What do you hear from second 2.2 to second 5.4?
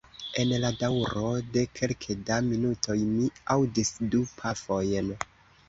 da minutoj mi aŭdis du pafojn.